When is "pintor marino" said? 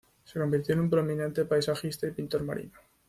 2.11-2.79